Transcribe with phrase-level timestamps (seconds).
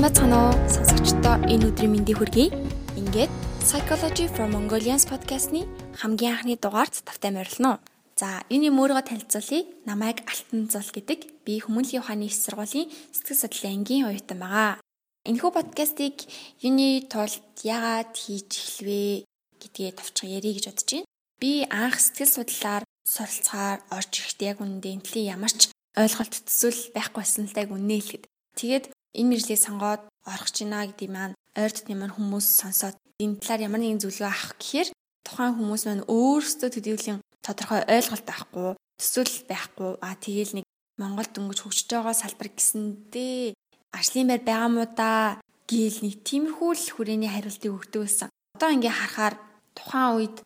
[0.00, 2.48] Сайн бацхан уу сонсогчдоо энэ өдрийн мэндийг хүргэе.
[2.96, 3.28] Ингээд
[3.60, 5.68] Psychology from Mongolians podcast-ны
[6.00, 7.84] хамгийн анхны дугаарт тавтай морилно.
[8.16, 9.68] За, энэ юм өөрийгөө танилцуулъя.
[9.84, 11.44] Намайг Алтан Зул гэдэг.
[11.44, 14.80] Би Хүмүүнлийн ухааны их сургуулийн сэтгэл судлалын ангийн оюутан байгаа.
[15.28, 16.16] Энэхүү подкастыг
[16.64, 19.28] юуны тулд яагаад хийж эхлэвэ
[19.60, 21.12] гэдгээ товчхон ярих гэж бодож байна.
[21.44, 27.52] Би анх сэтгэл судлалаар суралцахаар орж ирэхдээ яг үнэндээ энэлийн ямар ч ойлголт төсөөл байхгүйсэн
[27.52, 28.24] л таг үнэ хэлэхэд.
[28.56, 28.84] Тэгээд
[29.18, 33.80] энэ мэрлийг сонгоод орох байна гэдэг маань ойр дотны маань хүмүүс сонсоод энэ талаар ямар
[33.82, 34.88] нэгэн зөвлөгөө авах гэхээр
[35.26, 40.66] тухайн хүмүүс маань өөрсдөө төдийлөн тодорхой ойлголт авахгүй төсөөлөл байхгүй а тэгээл нэг
[41.00, 43.56] Монгол дөнгөж хөгжиж байгаа салбар гэсэндээ
[43.96, 48.28] ажлын байр байгаа мó да гээл нэг тиймэрхүү л хүрээний хариултыг өгдөг байсан.
[48.56, 49.34] Одоо ингээ харахаар
[49.72, 50.36] тухайн үед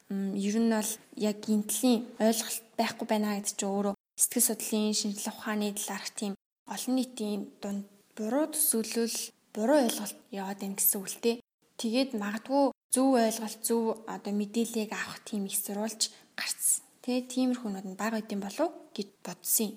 [0.46, 5.66] ер нь бол яг гинтлийн ойлголт байхгүй байна гэдэг чинь өөрөө сэтгэл судлалын шинжилгээ ухааны
[5.74, 6.32] талаарх тийм
[6.70, 7.84] олон нийтийн дунд
[8.16, 9.18] буруу төсөөлөл,
[9.54, 11.36] буруу ойлголт яваад байна гэсэн үг л дээ.
[11.80, 16.86] Тэгээд магадгүй зөв ойлголт, зөв одоо мэдээллийг авах тийм их сурвалж гарцсан.
[17.02, 19.70] Тэгээ тиймэрхүүнүүд нь бага үдийн болов гэж бодсон.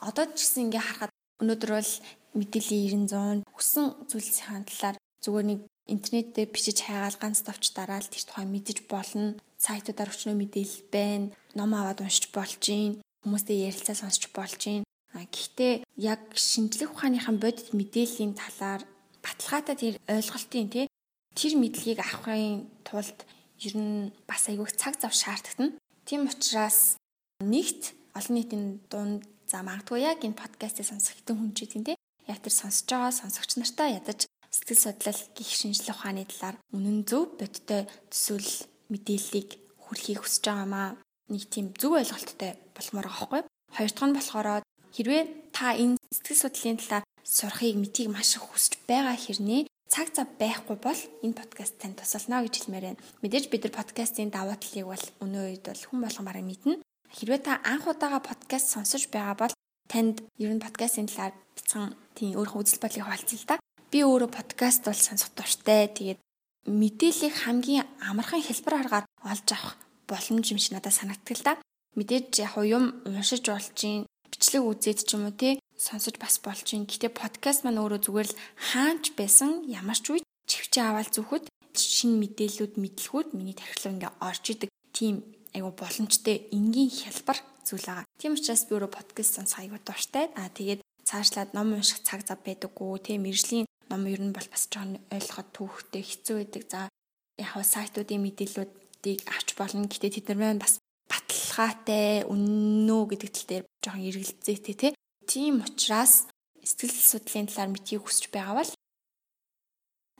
[0.00, 1.12] Одоо ч гэсэн ингээ харахад
[1.44, 1.92] өнөөдөр бол
[2.38, 8.24] мэдээллийн 900 өссөн зүйлсийн талаар зүгээр нэг интернет дээр бичиж хайгаал ганц давч дараал тэр
[8.24, 9.36] тухай мэдэж болно.
[9.60, 11.26] Сайтуудаар өчнөө мэдээлэл байна.
[11.54, 12.98] Ном аваад уншиж болж гин.
[13.22, 14.58] Хүмүүстэй ярилцаа сонсч болж
[15.14, 15.28] гин.
[15.28, 18.82] Гэхдээ яг шинжлэх ухааныхан бодит мэдээллийн талаар
[19.22, 20.86] баталгаатай тэр ойлголтын тий
[21.36, 23.18] тэр мэдлэгийг авахын тулд
[23.60, 25.76] ер нь бас айгүйх цаг зав шаардлагатна.
[26.04, 26.96] Тийм учраас
[27.44, 31.96] нэгт олон нийтийн дунд за магадгүй яг энэ подкастыг сонсох хэдэн хүн ч гэдэг тий
[32.26, 37.40] яг тэр сонсож байгаа сонсогч нартаа ядаж сэтгэл судлал гих шинжлэх ухааны талаар үнэн зөв
[37.40, 38.58] бодиттой төсөөлөл
[38.92, 39.48] мэдээллийг
[39.80, 40.88] хүрхийг хүсэж байгаамаа
[41.32, 43.42] нэг тийм зөв ойлголттой болмоор байгаа байхгүй.
[43.72, 44.48] Хоёр дахь нь болохоор
[44.92, 50.28] Хэрвээ та энэ сэтгэл судлалын талаар сурахыг мэдхийг маш их хүсэж байгаа хэрнээ цаг зав
[50.36, 53.02] байхгүй бол энэ подкаст танд тусална гэж хэлмээр байна.
[53.24, 56.80] Мэдээж бид нар подкастын даваа талыг бол өнөө үед бол хүн болгон бараг мэднэ.
[57.12, 59.54] Хэрвээ та анх удаага подкаст сонсож байгаа бол
[59.88, 63.56] танд ер нь подкастын талаар бяцхан тийм өөрийнхөө үзэл бодлыг хуваалцъя л да.
[63.92, 65.88] Би өөрөө подкаст бол сонсох дуртай.
[65.92, 66.20] Тэгээд
[66.68, 69.76] мэдээллийг хамгийн амархан хэлбэр аргаар олж авах
[70.08, 71.52] боломж юм шиг надад санагддаг л да.
[71.96, 73.76] Мэдээж яг юм уншиж болж
[74.42, 76.82] бичлэг үзээд ч юм уу те сонсож бас болж юм.
[76.90, 81.46] Гэтэ подкаст маань өөрөө зүгээр л хаанч байсан ямар ч үед чивчээ аваад зүөхөд
[81.78, 85.22] шинэ мэдээллүүд мэдлгүүд миний тархилуу ингээ орж идэг тийм
[85.54, 88.10] айгу боломжтой энгийн хялбар зүйл байгаа.
[88.18, 90.26] Тийм учраас би өөрөө подкаст сонсох айгу дуртай.
[90.34, 92.98] Аа тэгээд цаашлаад ном унших цаг зав байдаггүй.
[92.98, 96.62] Тийм мэржлийн ном ер нь бол бас жоохон ойлгоход түүхтэй хэцүү байдаг.
[96.66, 96.80] За
[97.38, 99.86] яг сайтуудын мэдээллүүдийг авч болно.
[99.86, 100.82] Гэтэ тэд нар маань бас
[101.12, 104.92] баталгаатай үнэнөө гэдэг тал дээр жоохон эргэлзээтэй тий.
[105.28, 106.24] Тийм учраас
[106.64, 108.72] сэтгэл судлалын талаар мэдхийг хүсэж байгаа бол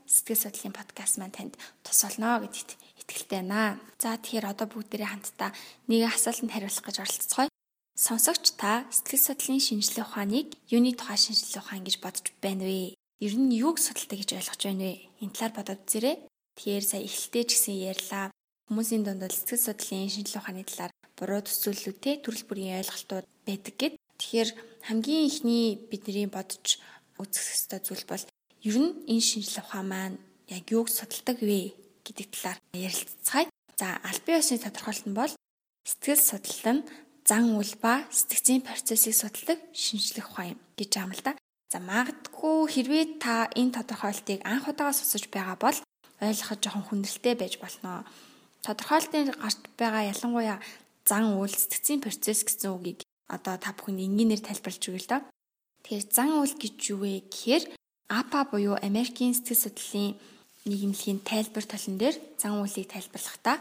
[0.05, 2.71] сэтгэл судлалын подкаст маань танд тус болно гэдэгт
[3.01, 3.81] итгэлтэй байна.
[3.97, 5.51] За тэгэхээр одоо бүгдээрээ хамтдаа
[5.89, 7.49] нэг асуултанд хариулах гэж оролцгоё.
[7.97, 12.97] Сонсогч та сэтгэл судлалын шинжилгээ ухааныг юуны тухай шинжилгээ ухаан гэж бодож байна вэ?
[13.25, 14.95] Ер нь юуг судалдаг гэж ойлгож байна вэ?
[15.23, 16.17] Энэ талаар бодоод үзээрэй.
[16.57, 18.27] Тэгэхээр сая эхлэлтэй ч гэсэн ярьлаа.
[18.73, 23.95] Хүмүүсийн дунд сэтгэл судлалын шинжилгээ ухааны талаар буруу төсөөллүүдтэй төрөл бүрийн ойлголтууд байдаг гэд.
[24.17, 24.51] Тэгэхээр
[24.89, 26.81] хамгийн ихний бидний бодож
[27.21, 28.25] үзэх ёстой зүйл бол
[28.65, 30.17] ер нь энэ шинжилгээ ухаан маань
[30.49, 33.53] яг юуг судалдаг вэ гэдэг талаар ярилцгаая.
[33.77, 35.33] За албан ёсны тодорхойлолт нь бол
[35.85, 36.87] сэтгэл судлал нь
[37.29, 41.33] зан үйл ба сэтгцийн процессыг судалдаг шинжилгээ ухаан юм гэж байгаа юм л да.
[41.69, 45.77] За магадгүй хэрвээ та энэ тодорхойлолтыг анх удаага сонсож байгаа бол
[46.25, 48.09] ойлгоход жоохон хүндрэлтэй байж болно
[48.67, 50.59] тодорхойлолтын гарт байгаа ялангуяа
[51.09, 55.19] зан үйл сэтгцийн процесс гэсэн үгийг одоо та бүхэнд энгийнээр тайлбарлаж өгье л да.
[55.83, 57.65] Тэгэхээр зан үйл гэж юу вэ гэхээр
[58.07, 60.15] APA буюу Америкийн сэтгэл судлалын
[60.69, 63.57] нийгэмлэгийн тайлбар толон дээр зан үйлийг тайлбарлахдаа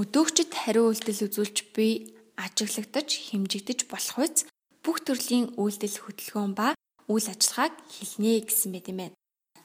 [0.00, 4.48] өдөөгчд хариу үйлдэл үзүүлж буй ажиглагдаж хэмжигдэж болох үс
[4.84, 6.72] бүх төрлийн үйлдэл хөдөлгөөн ба
[7.12, 9.16] үйл ажиллагааг хэлнэ гэсэн байт юм байна.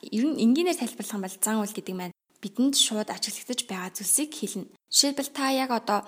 [0.03, 4.31] Ер нь энгийнээр тайлбарлах юм бол зан үйл гэдэг маань бидэнд шууд ажиглагдаж байгаа зүйлсийг
[4.33, 4.73] хэлнэ.
[4.89, 5.99] Жишээлбэл та яг одоо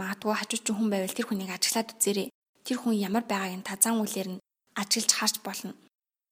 [0.00, 2.28] магадгүй хажууч хүн байвал тэр хүнийг ажиглаад үзээрэй.
[2.64, 4.42] Тэр хүн ямар байгааг нь та зан үйлээр нь
[4.80, 5.72] ажиглаж харж болно.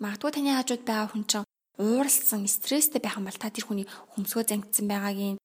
[0.02, 1.48] Магадгүй таны хажууд байгаа хүн чинь
[1.78, 5.40] ууралсан, стресстэй байх юм бол та тэр хүний хөмсгөө зангидсан байгааг нь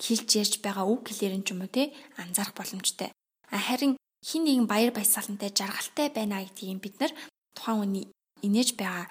[0.00, 3.10] хэлж ярьж байгаа үг хэлээр нь ч юм уу те анзаарах боломжтой.
[3.48, 7.12] Харин хин нэгэн баяр баясгалантай жаргалтай байна гэдгийг бид нар
[7.54, 8.04] тухайн хүний
[8.46, 9.06] инээж байгаа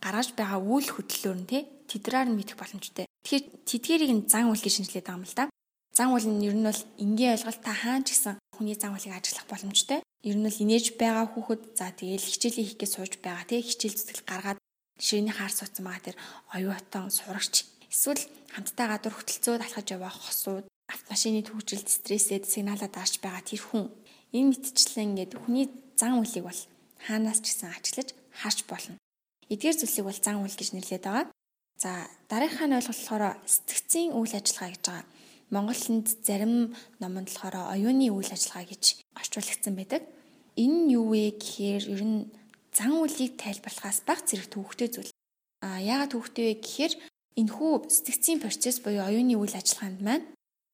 [0.00, 1.58] гаргаж байгаа үйл хөдлөлөөр нь те
[1.90, 3.05] тэдраар нь мэдэх боломжтой.
[3.26, 5.50] Тэгэхээр тэдгэрийг нь зан үйл гэж шинжилээд байгаа юм л да.
[5.90, 9.18] Зан үйл нь ер нь бол энгийн ойлголт та хаан ч гэсэн хүний зан үйлийг
[9.18, 9.98] ажиллах боломжтой.
[10.22, 13.98] Ер нь бол инээж байгаа хүүхэд за тэгээл хичээлээ хийх гэж сууж байгаа тий хичээл
[13.98, 14.58] зүтгэл гаргаад
[15.02, 16.16] ширээний хаар суудсан байгаа тэр
[16.54, 18.22] оюутан сурагч эсвэл
[18.54, 23.90] хамтдаа гадуур хөтөлцөөд алхаж яваа хосууд автомашины төвжилт стрессэд сигналаа дарж байгаа тэр хүн
[24.38, 25.66] энэ мэтчлэн ингээд хүний
[25.98, 26.60] зан үйлийг бол
[27.02, 28.08] хаанаас ч гэсэн ачлаж
[28.38, 28.94] харж болно.
[29.50, 31.35] Эдгээр зүйлсийг бол зан үйл гэж нэрлэдэг байгаа.
[31.76, 35.04] За дараагийнхаа нь ойлголт болохоор сэтгцийн үйл ажиллагаа гэж байгаа.
[35.52, 40.02] Монголд зарим номонд болохоор оюуны үйл ажиллагаа гэж орчуулагдсан байдаг.
[40.56, 42.32] Энэ нь юу вэ гэхээр ер нь
[42.72, 45.12] зан үйлийг тайлбарлахаас баг зэрэг төвөгтэй зүйл.
[45.60, 46.92] А яагаад төвөгтэй вэ гэхээр
[47.40, 50.26] энэхүү сэтгцийн процесс буюу оюуны үйл ажиллагаанд маань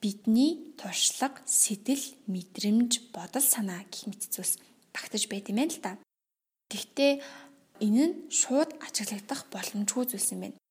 [0.03, 4.59] бидний туршлага, сэтэл, мэдрэмж, бодол санаа гэх мэт зүйлс
[4.95, 5.93] багтаж байт юм байна л да.
[6.71, 7.13] Гэхдээ
[7.87, 10.62] энэ нь шууд ажиглагдах боломжгүй зүйлс юм байна.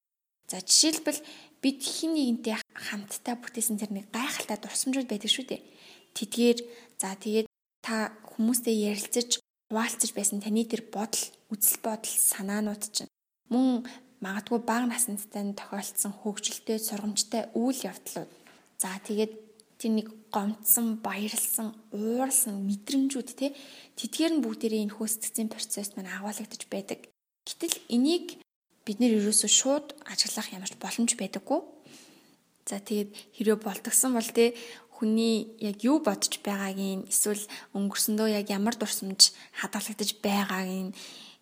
[0.52, 1.24] За жишээлбэл
[1.64, 5.64] бид хин нэгэнтэй хамтдаа бүтээсэн тэр нэг гайхалтай дурсамжууд байдаг шүү дээ.
[6.12, 6.60] Тэдгээр
[7.00, 7.48] за тэгээд
[7.80, 9.40] та хүмүүстэй ярилцаж
[9.72, 11.24] хуваалцаж байсан таны тэр бодол,
[11.56, 13.08] үзэл бодол, санаанууд чинь
[13.48, 13.88] мөн
[14.20, 18.28] магадгүй бага насндтай тохиолдсон хөвгчлөлтэй, сургамжтай үйл явдлууд.
[18.76, 19.32] За тэгээд
[19.80, 23.56] тэр нэг гомдсон, баярлсан, ууралсан мэдрэмжүүд те
[23.96, 27.08] тэдгээр нь бүгдээрээ энэ хөөсцгийн процесс маань агуулгадж байдаг.
[27.48, 28.44] Гэтэл энийг
[28.86, 31.62] бид нэр ерөөсөө шууд ажиглах ямарч боломж байдаггүй.
[32.66, 34.54] За тэгээд хэрэв болтгсон бол те
[35.02, 37.42] хүний яг юу бодож байгаагийн эсвэл
[37.74, 40.94] өнгөрсөндөө яг ямар дурсамж хадгалагдаж байгаагийн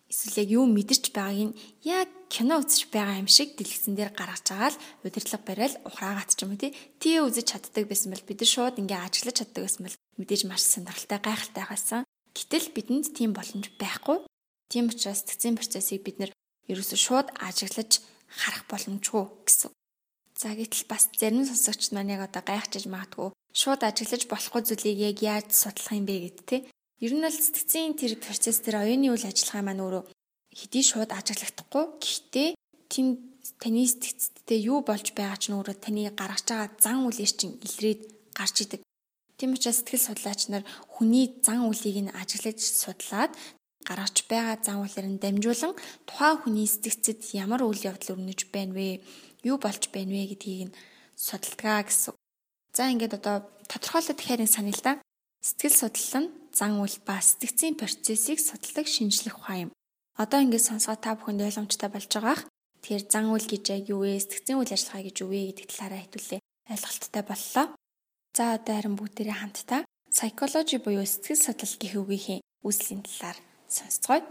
[0.08, 4.46] эсвэл яг юу мэдэрч байгааг нь яг кино үзэж байгаа юм шиг дэлгэцэн дээр гаргаж
[4.48, 6.60] байгаа л удирдлага барайл ухраагаад ч юм уу
[6.98, 11.20] тий үзэж чаддаг байсан бол бид шууд ингээ ажиглаж чаддаг байсан бол мэдээж маш сонирхолтой
[11.20, 12.00] гайхалтай байсан.
[12.34, 14.18] Гэтэл бидэнд тийм боломж байхгүй.
[14.72, 16.30] Тийм учраас тгцэн процессыг бид нэр
[16.70, 18.00] ерөөсө шууд ажиглаж
[18.30, 19.70] харах боломжгүй гэсэн.
[20.40, 25.16] За гэтэл бас зарим сонсогч маань яг одоо гайхчихж магадгүй шууд ажиглаж болохгүй зүйлийг яг
[25.22, 26.56] яаж судлах юм бэ гэд те.
[27.02, 30.04] Ер нь бол сэтгцийн тэр процесс тэр оюуны үйл ажиллагаа маань өөрөө
[30.54, 32.48] хэдий шууд ажиглахдаггүй гэхдээ
[32.92, 33.06] тийм
[33.58, 38.00] таны сэтгцтэй юу болж байгаа ч нөөрэ таны гаргаж байгаа зан үйлээр чинь илрээд
[38.36, 38.80] гарч идэг.
[39.38, 43.32] Тийм учраас сэтгэл судлаач нар хүний зан үйлийг нь ажиглаж судлаад
[43.90, 45.74] гаргаж байгаа зан үйлээр нь дамжуулан
[46.06, 49.02] тухайн хүний сэтгцэд ямар үйл явдал өрнөж байна вэ?
[49.42, 50.76] юу болж байна вэ гэдгийг нь
[51.16, 52.14] судалдгаа гэсэн.
[52.76, 54.92] За ингээд одоо тодорхойлоод тэгэхээр энэ санаа л да.
[55.40, 59.70] Сэтгэл судлал нь зан үйл ба сэтгцийн процессыг судалдаг шинжлэх ухаан юм.
[60.20, 62.44] Одоо ингээд сонсгоо та бүхэнд ойлгомжтой болж байгаах.
[62.84, 64.20] Тэгэхээр зан үйл гэж яг юу вэ?
[64.20, 67.66] Сэтгцийн үйл ажиллагаа гэж юу вэ гэдэг талаараа хэвлээ ойлголттой боллоо.
[68.36, 69.80] За одоо харин бүгдээрээ хамтдаа
[70.12, 73.38] psychology буюу сэтгэл судлал гэх үгийнхээ үүслийн талаар
[73.70, 74.26] сонсцгоё.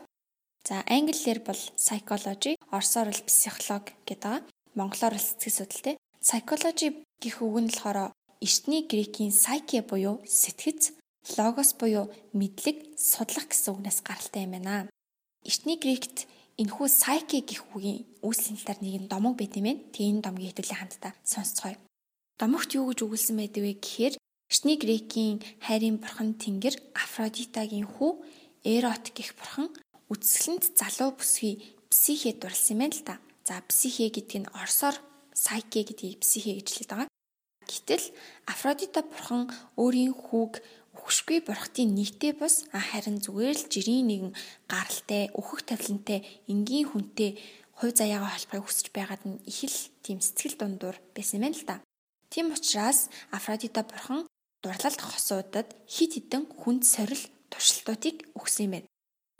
[0.67, 4.43] За англиэр бол psychology, орсоор бол психолог гэдэг.
[4.75, 5.97] Монголоор сэтгэл судлал те.
[6.21, 6.89] Psychology
[7.23, 8.11] гэх үг нь болохоор
[8.43, 10.93] эртний грекийн psyche буюу сэтгэц,
[11.39, 14.89] logos буюу мэдлэг, судлах гэсэн үгнээс гаралтай юм байна.
[15.47, 16.27] Эртний грект
[16.59, 19.83] энэхүү psyche гэх үгийн үүслийн талаар нэг нь домог байт юм байна.
[19.95, 21.79] Тэгээ энэ домгийн хэдүүлээ хамтдаа сонсцгоё.
[22.39, 28.11] Домогт юу гэж өгүүлсэн байдаг вэ гэхээр эртний грекийн хайрын бурхан Тэнгэр Афродитагийн хүү
[28.63, 29.71] Эрот гэх бурхан
[30.11, 33.15] үсгэлэнд залуу бүсгүй психе дурлсан юм л да.
[33.47, 34.95] За психе гэдэг нь орсоор
[35.31, 37.09] сайке гэдгийг психе гэж хэлээд байгаа.
[37.63, 38.05] Гэтэл
[38.51, 39.47] Афродита бурхан
[39.79, 40.59] өөрийн хүүг
[40.99, 44.33] өгшгүй бурхтын нийтээ бус харин зүгээр л жирийн нэгэн
[44.67, 47.39] гаралтай, өөхөх тавилантай, энгийн хүнтэй
[47.79, 51.79] хувь заяагаа холбохыг хүсэж байгаад нь их л тийм сэтгэл дундуур байсан юм л да.
[52.27, 54.27] Тийм учраас Афродита бурхан
[54.59, 57.23] дурлалт хосуудад хит хитэн хүнд сорил
[57.59, 58.87] туршилтуудыг өгсөн юм байна.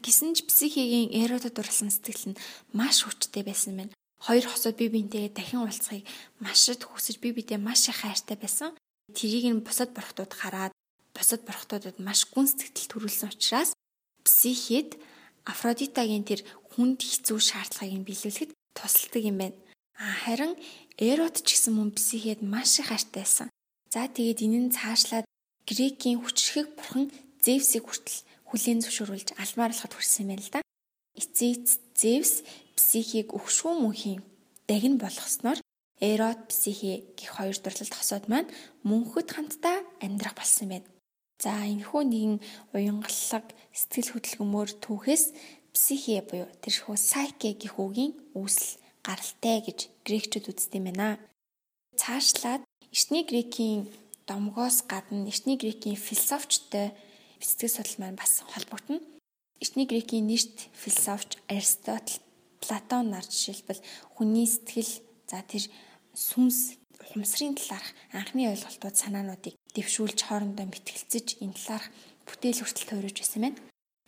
[0.03, 2.39] Гисэн ч психигийн эротод дурлсан сэтгэл нь
[2.75, 6.03] маш хүчтэй байсан байна хоёр хосууд бие биентэйгээ дахин уулзахыг
[6.43, 8.75] маш их хүсэж бие биедээ маш их хайртай байсан.
[9.15, 10.73] Тэрийг нь бусад бурхтууд хараад
[11.15, 13.71] бусад бурхтуудад маш гүн сэтгэл төрүүлсэн учраас
[14.27, 14.99] психид
[15.47, 16.43] Афродитагийн тэр
[16.75, 19.57] хүнд хэцүү шаардлагыг биелүүлэхэд тусалдаг юм байна.
[19.95, 20.53] Харин
[20.99, 23.47] Эрот ч гэсэн мөн психид маш их хайртайсан.
[23.89, 25.25] За тэгээд энэ нь цаашлаад
[25.63, 27.07] Грекийн хүчрхэг бурхан
[27.43, 28.19] Зевсийг хүртэл
[28.49, 30.61] хүлээн зөвшөөрүүлж алмаар болоход хүрсэн юм байна л да.
[31.15, 32.33] Эцэц Зевс
[32.77, 34.21] психийг өгшгүй мөнхийн
[34.67, 35.59] дагн болгосноор
[35.99, 38.47] Эрот психи гэх хоёр дурлалт хосоод маань
[38.87, 40.87] мөнхөд хамтдаа амьдрах болсон байна.
[41.43, 42.35] За энэхүү нэгэн
[42.71, 45.23] уянгаллаг сэтгэл хөдлөмөр түүхээс
[45.75, 51.19] психи буюу тэрхүү сайке гэх үгийн үүсэл гаралтай гэж грекчүүд үздэг юм байна.
[51.99, 52.63] Цаашлаад
[52.95, 53.91] эртний грекийн
[54.27, 56.95] домгоос гадна эртний грекийн философчтой
[57.39, 58.99] сэтгэл судлал маань бас холбогдно.
[59.59, 62.19] Эртний грекийн нэрт философч Аристотл
[62.59, 63.81] Платон нар жишээлбэл
[64.15, 64.91] хүний сэтгэл
[65.27, 65.63] за тэр
[66.15, 71.87] сүнс ухамсарын талаарх анхны ойлголтууд санаануудыг дэвшүүлж хоорондоо мэтгэлцэж энэ талаарх
[72.27, 73.59] бүтээл хүртэл тойрож байсан байна.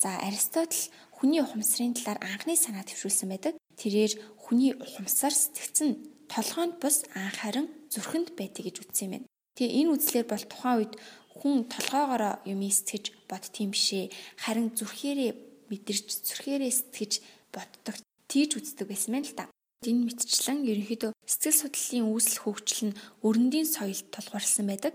[0.04, 3.56] За Аристотл хүний ухамсарын талаар анхны санаа дэвшүүлсэн байдаг.
[3.82, 5.98] тэрээр хүний ухамсар сэтгцэн
[6.30, 9.28] толгойд бус анх харин зүрхэнд байдаг гэж үзсэн юм байна.
[9.58, 10.94] Тэгээ энэ үзлэр бол тухайн үед
[11.38, 14.12] хүн толгоогоор юм сэтгэж бодт юм бишээ.
[14.44, 15.32] Харин зүрхээрээ
[15.72, 17.14] мэдэрч зүрхээрээ сэтгэж
[17.56, 17.96] боддог,
[18.28, 19.48] тийж үздэг байсан юм л та.
[19.82, 24.94] Энэ мэтчлэн ерөнхийдөө сэтгэл судлалын үүсэл хөгжил нь өрөндийн соёлд тулгуурласан байдаг.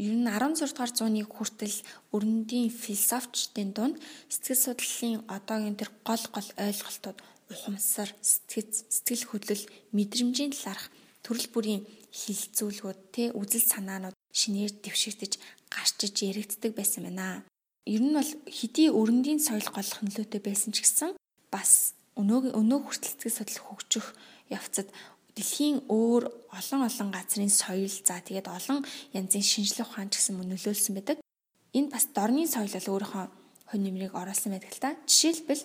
[0.00, 1.76] Ер нь 16 дугаар зууны хүртэл
[2.16, 3.96] өрөндийн философчдын дунд
[4.32, 7.18] сэтгэл судлалын одоогийн тэр гол гол ойлголтууд
[7.52, 10.88] ухамсар, сэтгэц, сэтгэл хөдлөл, мэдрэмжийн талаарх
[11.22, 15.32] төрөл бүрийн хилцүүлгүүд те үзэл санаанууд шинээр дэвшигдэж
[15.74, 17.42] гарч иж яригддаг байсан байна.
[17.84, 21.12] Ер нь бол хэдий өрөндийн соёл голох нөлөөтэй байсан ч гэсэн
[21.50, 24.06] бас өнөө өнөө хүртэл сэтгэл судлал хөгжих
[24.48, 24.88] явцад
[25.34, 26.22] дэлхийн өөр
[26.54, 28.86] олон олон газрын соёл за тэгээд олон
[29.18, 31.18] янзын шинжлэх ухаан ч гэсэн нөлөөлсөн байдаг.
[31.74, 33.24] Энд бас дорны соёл бол өөрийнхөө
[33.68, 34.96] хонь нэмрийг оруулсан байдаг л та.
[35.10, 35.62] Жишээлбэл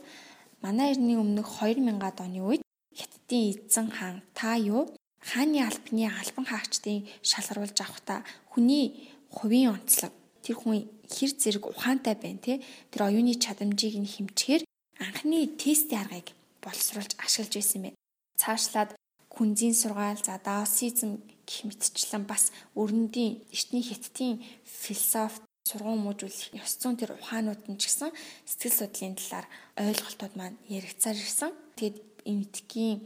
[0.65, 2.61] манай эртний өмнөх 2000-ад оны үед
[2.97, 4.89] Хятадын эзэн хаан та юу
[5.21, 12.39] хааны албаны албан хаагчдын шалгаруулж авахдаа хүний хувийн онцлог тэр хүн хэр зэрэг ухаантай байна
[12.41, 12.53] те
[12.91, 14.63] тэр оюуны чадамжийг нь хэмжихээр
[15.05, 16.27] анхны тестийн аргыг
[16.63, 17.99] боловсруулж ашиглаж байсан байна.
[18.41, 18.91] Цаашлаад
[19.33, 26.97] күнзийн сургаал за даосизм гэх мэтчлэн бас өрнөдийн эртний хятадын философи сургуун мужуулах ёс зүйн
[26.97, 28.11] тэр ухаанууд нь ч гэсэн
[28.49, 29.47] сэтгэл судлалын талаар
[29.85, 31.51] ойлголтууд маань яригцаар ирсэн.
[31.77, 31.97] Тэгэд
[32.31, 32.97] эмтгийн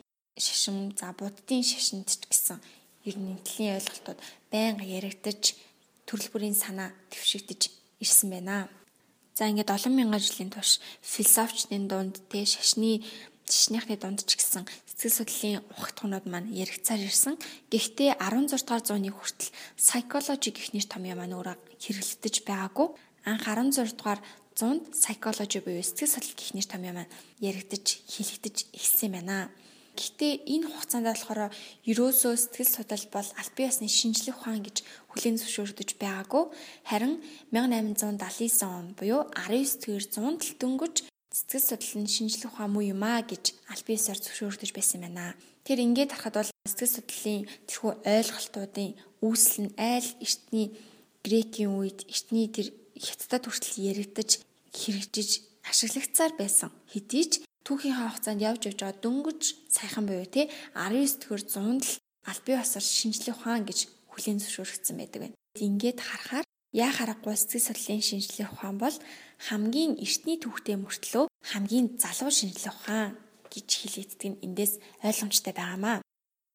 [0.45, 2.57] шашин за буддын шашинд ч гэсэн
[3.09, 4.19] ер нь нэлийн ойлголтууд
[4.51, 5.43] байнга яригдаж
[6.07, 7.61] төрөл бүрийн санаа дэвшигдэж
[8.03, 8.69] ирсэн байна.
[9.33, 13.01] За ингээд 7000 жилийн турш философчдын дунд тэ шашны
[13.49, 17.35] жишнийхний дунд ч гэсэн сэтгэл судлалын ухагтхунууд маань яригцаар ирсэн.
[17.73, 22.87] Гэхдээ 16 дугаар зууны хүртэл psychology гэх нэр томьёо маань өөрөө хэрэглэгдэж байгаагүй.
[23.25, 24.21] Анх 16 дугаар
[24.55, 29.49] зуунд psychology буюу сэтгэл судлал гэх нэр томьёо маань яригдж хэлэгдэж эхэлсэн байна.
[29.93, 31.53] Гэхдээ энэ хугацаанд болохоор
[31.85, 34.77] ерөөсөө сэтгэл судлал бол аль бие усны шинжлэх ухаан гэж
[35.13, 36.43] хүлээн зөвшөөрөгдөж байгаагүй.
[36.89, 37.21] Харин
[37.53, 40.95] 1879 он буюу 19 дэх зуунд л дөнгөж
[41.33, 45.33] Сэтгэл судлал нь шинжлэх ухаан муу юм аа гэж аль биесээр зөвшөөрөгдөж байсан юм байна.
[45.65, 48.91] Тэр ингээд харахад бол сэтгэл судлалын тэрхүү ойлголтуудын
[49.25, 50.67] үүсэл нь айл эртний
[51.25, 54.29] грекийн үед эртний тэр хятадд хүртэл яригдаж
[54.77, 55.29] хэрэгжиж
[55.65, 56.69] ашиглагцаар байсан.
[56.93, 57.33] Хэдий ч
[57.65, 59.41] түүхийн хугацаанд явж явж байгаа дөнгөж
[59.71, 61.95] сайхан буюу те 19 дэх зуунд л
[62.29, 63.79] аль бие усаар шинжлэх ухаан гэж
[64.11, 65.37] хүлээн зөвшөөрөгдсөн байдаг байна.
[65.59, 68.97] Ингээд харахаар Яа харахгүй сэтгэл судлалын шинжилгээ ухаан бол
[69.45, 73.13] хамгийн эртний түүхтэй мөртлөө хамгийн залуу шинжилгээ ухаан
[73.53, 74.73] гэж хэлэгддэг нь эндээс
[75.05, 76.01] ойлгомжтой байгаамаа.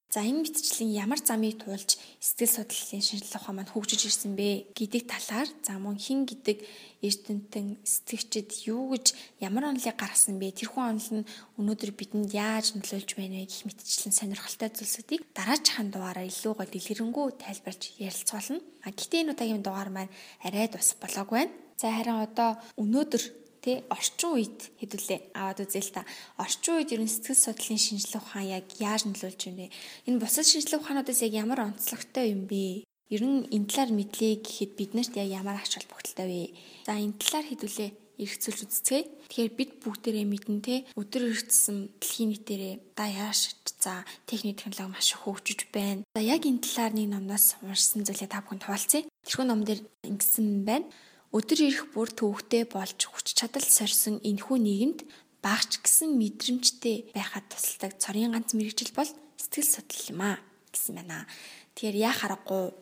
[0.09, 5.05] За энэ мэтчлийн ямар замыг туулж сэтгэл судлалын шинжилгээ ухаан маань хөгжиж ирсэн бэ гэдэг
[5.05, 6.65] талаар за мөн хин гэдэг
[7.05, 9.13] эрдэмтэн сэтгэгчид юу гэж
[9.45, 11.29] ямар онолыг гаргасан бэ тэрхүү онол нь
[11.61, 17.27] өнөөдөр бидэнд яаж нөлөөлж байна вэ гэх мэтчлэн сонирхолтой зүйлсүүдийг дараачихан дугаараар илүү гол дэлгэрэнгүй
[17.45, 18.65] тайлбарж ярилцгаална.
[18.89, 21.53] А гэтээ энэ удаагийн дугаар маань арай тус болоог байна.
[21.77, 26.09] За харин одоо өнөөдөр тий орчин үед хэдүүлээ аваад үзээ л та.
[26.41, 29.75] Орчин үед ерөн сэтгэл судлалын шинжилгээ ухаан яг яаж нөлөөлж байна вэ?
[30.09, 32.89] Энэ бусад шинжилгээ ухаануудаас яг ямар онцлогтой юм бэ?
[33.13, 36.43] Ер нь энэ талаар мэдлээ гэхэд биднэрт яг ямар ач холбогдолтой вэ?
[36.89, 39.05] За энэ талаар хэдүүлээ эргцүүлж үзцгээе.
[39.31, 45.15] Тэгэхээр бид бүгдээрээ мэднэ те өдөр өргөцсөн дэлхийн нийтээрээ да яаш за техник технологи маш
[45.15, 46.03] их хөгжиж байна.
[46.17, 49.07] За яг энэ талаар нэг номноос уншсан зүйлээ та бүхэнд хуваалцъя.
[49.23, 50.91] Тэрхүү ном дээр ингэсэн байна.
[51.29, 55.01] Өдөр ирэх бүр төвөгтэй болж хүч чадал сорьсон энэхүү нийгэмд
[55.45, 60.41] багч гэсэн мэдрэмжтэй байхад тусалдаг цорын ганц мэрэгжил бол сэтгэл судлал юм а
[60.73, 61.29] гэсэн байна.
[61.77, 62.73] Тэгэхээр яа харахгүй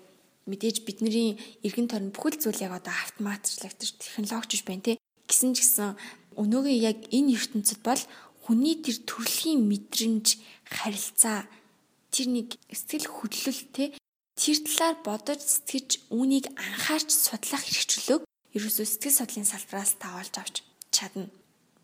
[0.46, 1.34] мэдээж бидний
[1.66, 5.02] эргэн тойрон бүхэл зүйл яг одоо автоматжлагдаж технологичж байна те.
[5.26, 5.98] Гэсэн ч гэсэн
[6.38, 7.98] өнөөгийн яг энэ ертөнцид бол
[8.46, 10.38] хүний тэр төрөлхийн мэдрэмж
[10.70, 11.50] харилцаа
[12.14, 13.84] тэр нэг сэтгэл хөдлөл те.
[14.38, 18.22] Тэр талаар бодож сэтгэж үүнийг анхаарч судлах хэрэгчлөөг
[18.54, 20.56] ерөөсөө сэтгэл судлалын салбараас та олж авч
[20.92, 21.26] чадна.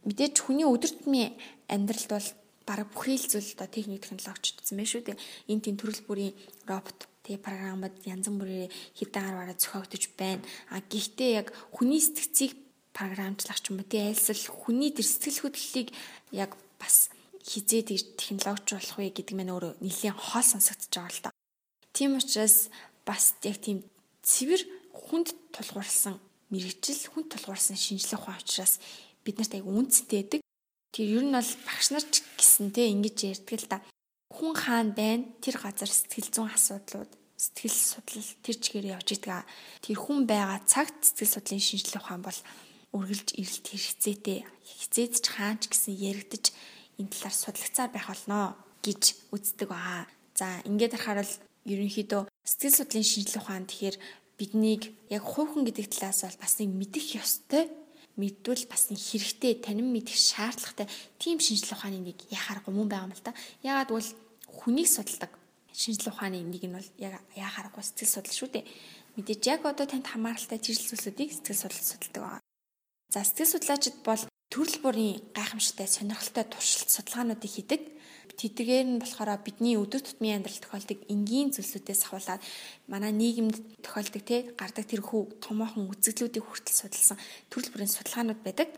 [0.06, 1.34] Мэдээж хүний өдөр тутмын
[1.70, 2.28] амьдралд бол
[2.66, 5.22] бараг бүхий л зүйл одоо техник технологич гэсэн байх шүү дээ.
[5.50, 6.34] Энэ тийм төрөл бүрийн
[6.66, 10.42] робот тэг програмууд янз бүрийн хэдэн гараараа зохиогдож байна.
[10.70, 12.58] А гэхдээ яг хүний сэтгцийг
[12.94, 15.88] програмчлах ч юм уу тэг айлсэл хүний тэр сэтгэл хөдлөлийг
[16.34, 17.10] яг бас
[17.42, 17.82] хизээ
[18.18, 21.30] технологич болох вэ гэдэг мэн өөрөө нэлийн хоол сонсогдож байгаа л та.
[21.94, 22.70] Тийм учраас
[23.06, 23.82] бас яг тийм
[24.22, 24.62] цэвэр
[24.94, 26.18] хүнд тулгуурласан
[26.52, 28.76] мэрэгжил хүн тулгуурсан шинжлэх ухаан учраас
[29.24, 30.40] бид нарт аяг үнцэнтэй байдаг.
[30.92, 33.78] Тэр ер нь бол багш нар ч гэсэн те ингэж ярьдаг л да.
[34.28, 39.48] Хүн хаан байна тэр газар сэтгэл зүйн асуудлууд сэтгэл судлал тэр чигээр явж идэг.
[39.80, 42.38] Тэр хүн байгаа цагт сэтгэл судлалын шинжлэх ухаан бол
[42.92, 44.38] үргэлж ирэлт хэрэгцээтэй.
[44.62, 46.52] Хизээд ч хаан ч гэсэн яригдаж
[47.00, 48.54] энэ талаар судалцаар байх болно
[48.84, 50.04] гэж үздэг баа.
[50.36, 51.34] За ингээд харахаар л
[51.66, 53.96] ерөнхийдөө сэтгэл судлалын шинжилгээ ухаан тэгэхээр
[54.38, 57.70] биднийг яг хувьхан гэдэг талаас бол бас нэг мэдэх ёстой
[58.16, 60.86] мэдвэл бас хэрэгтэй танин мэдэх шаардлагатай
[61.16, 63.32] тийм шинжилгээ ухааны нэг яхаар гомон байгаа юм л та.
[63.64, 64.08] Ягаад бол
[64.52, 65.32] хүнийг судалдаг
[65.72, 68.64] шинжилгээ ухааны нэг нь бол яг яхаарахгүй сэтгэл судлал шүү дээ.
[69.16, 72.44] Мэдээж яг одоо танд хамааралтай чиглэл зүйлсүүдийг сэтгэл судлал судалдаг байна.
[73.08, 74.22] За сэтгэл судлаачид бол
[74.52, 77.80] төрөл бүрийн гайхамшигтай сонирхолтой туршилт судалгаануудыг хийдэг.
[78.38, 82.42] Тэдгээр нь болохоор бидний өдөр тутмын амьдрал тохиолдог энгийн зүйлсүүдээс ахуулаад
[82.90, 87.18] манай нийгэмд тохиолдог те гардаг тэрхүү томоохон үзэгдлүүдийг хүртэл судалсан
[87.50, 88.68] төрөл бүрийн судалгаанууд байдаг.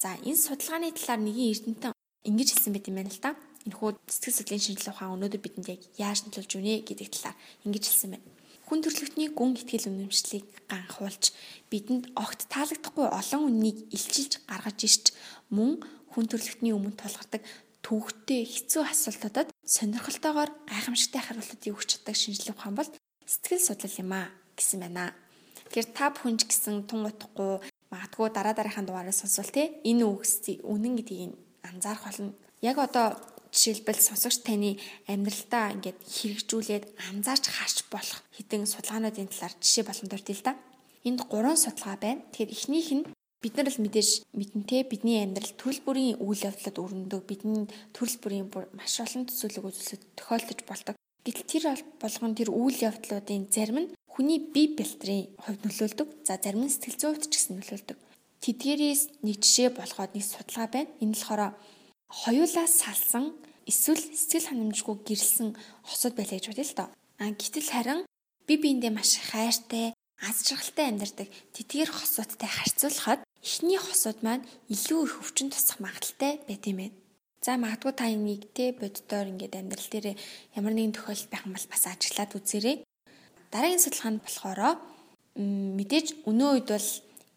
[0.00, 1.92] За энэ судалгааны талаар нэгэн эрдэмтэн
[2.28, 3.36] ингэж хэлсэн байт юм байна л да.
[3.68, 7.36] Энэхүү сэтгэл судлалын шинжилгээ ухаан өнөөдөр бидэнд яг яаж нөлөөлж өгнө гэдэг талаар
[7.68, 8.40] ингэж хэлсэн байна
[8.70, 11.34] хүн төрөлхтний гүн итгэл үнэмшлийг ганхуулж
[11.74, 15.04] бидэнд огт таалагдахгүй олон үннийг илчилж гаргаж ирч
[15.50, 15.82] мөн
[16.14, 17.42] хүн төрөлхтний өмнө тулгардаг
[17.84, 22.90] төвхтэй хэцүү асуултуудад сонирхолтойгоор гайхамшигтай хариултыг өгч чаддаг шинжилгээ ухаан бол
[23.24, 25.14] сэтгэл судлал юм а гэсэн байна.
[25.70, 30.94] Тэгэхээр та бүхэнж гэсэн тун утгагүй магадгүй дараа дараагийн дугаараас сонсвол те энэ үгс үнэн
[30.98, 31.32] гэдгийг
[31.62, 32.34] анзаарах болно.
[32.62, 33.16] Яг одоо
[33.50, 34.78] жишээлбэл сонсогч таны
[35.10, 40.54] амьдралдаа ингээд хэрэгжүүлээд анзаарч харж болох хэдэн судалгаануудын талаар жишээ болгон дуртай л да.
[41.02, 42.22] Энд гурван судалгаа байна.
[42.30, 43.04] Тэгэхээр эхнийх нь
[43.40, 47.64] бид нар л мэдээж мэдэнтэй бидний амьдрал төрөл бүрийн үйл явдлад өрнөдөг бидний
[47.96, 50.96] төрөл бүрийн маш олон төсөөлөг үзүүлэлт тохиолдож болдог.
[51.24, 51.64] Гэтэл тэр
[52.00, 56.08] болгон тэр үйл явдлуудын зарим нь хүний бие бэлтрийн хувьд нөлөөлдөг.
[56.28, 57.98] За зарим нь сэтгэл зүйн хувьд ч гэсэн нөлөөлдөг.
[58.44, 60.92] Тэдгээрээс нэг жишээ болгоод нэг судалгаа байна.
[61.00, 61.42] Энэ болохоор
[62.08, 63.24] хоёулаас салсан
[63.68, 65.48] эсвэл сэтгэл ханамжгүй гэрэлсэн
[65.88, 66.88] хосууд байлаа гэж бодъё л доо.
[67.20, 68.00] А гэтэл харин
[68.48, 75.14] би биэндээ маш хайртай, аз жаргалтай амьдардаг тэдгээр хосуудтай харьцуулахад эхний хосууд маань илүү их
[75.24, 76.96] өвчин тусах магадaltaй байт юм байна.
[77.40, 80.06] За магадгүй та энийг те боддоор ингээд амьдрал дээр
[80.58, 82.76] ямар нэгэн тохиолдол байх юм бол бас ажиглаад үзээрэй.
[83.48, 84.60] Дараагийн судалгаанд болохоор
[85.40, 86.88] мэдээж өнөө үед бол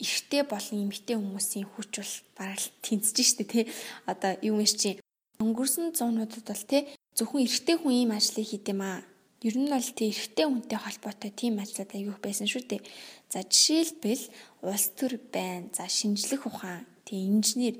[0.04, 3.64] эрэгтэй болон эмэгтэй хүмүүсийн хүч бол бараг тэнцэж штэ тий.
[4.04, 5.00] Одоо юу юм чи
[5.40, 9.00] өнгөрсөн зуунуудад бол тий зөвхөн эрэгтэй хүн ийм ажлыг хийд юм аа.
[9.44, 12.82] Ер нь бол тий эрэгтэй хүнтэй холбоотой тийм ажлууд аягүй байсан шүү дээ.
[13.28, 14.24] За жишээлбэл
[14.64, 15.68] улс төр байна.
[15.76, 17.76] За шинжлэх ухаан, тий инженер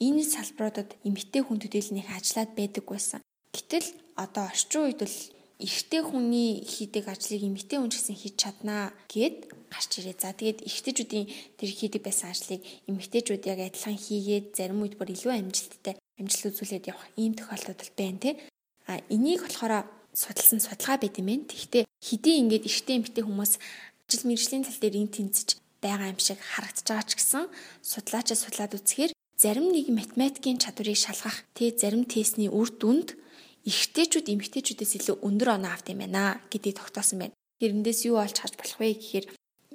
[0.00, 3.20] энэ салбаруудад эмэгтэй хүн төдийлнийх ажиллаад байдаг байсан.
[3.52, 3.84] Гэтэл
[4.16, 5.18] одоо орчин үед бол
[5.60, 10.16] эрэгтэй хүний хийдэг ажлыг эмэгтэй хүн ч гэсэн хийж чаднаа гэд гарч ирээ.
[10.18, 11.26] За тэгээд эрэгтэйчүүдийн
[11.60, 16.88] тэр хийдэг байсан ажлыг эмэгтэйчүүд яг адилхан хийгээд зарим үед бүр илүү амжилттай амжилт үзүүлээд
[16.90, 18.30] явах ийм тохиолдол байна те.
[18.88, 21.50] А энийг болохоор судалсан судалгаа байт юм байна.
[21.50, 23.52] Тэгэхдээ хэдий ингээд эрэгтэй эмэгтэй хүмүүс
[24.06, 25.48] ажил мэргэжлийн тал дээр ин тэнцэж
[25.82, 27.44] байгаа юм шиг харагдаж байгаа ч гэсэн
[27.82, 33.18] судлаачид судлаад үзэхээр зарим нэг математикийн чадварыг шалгах тэ зарим тестний үр дүнд
[33.68, 37.36] эрэгтэйчүүд эмэгтэйчүүдээс илүү өндөр оноо авт юм байна гэдгийг тогтоосон байна.
[37.60, 39.26] Тэрэндээс юу олж харж болох вэ гэхээр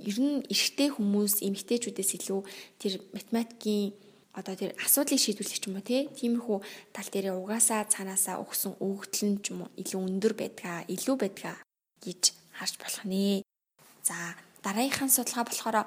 [0.09, 2.39] ер нь эрэгтэй хүмүүс эмэгтэйчүүдээс илүү
[2.79, 3.91] тэр математикийн
[4.37, 6.57] одоо тэр асуудлыг шийдвэрлэх юм уу тиймэрхүү
[6.93, 11.57] тал дээр угаасаа цаанаасаа өгсөн өгөгдөл нь ч юм уу илүү өндөр байдгаа илүү байдгаа
[12.05, 12.21] гэж
[12.57, 13.41] харж болох нэ.
[14.05, 14.15] За
[14.63, 15.77] дараагийнхын судалгаа болохоор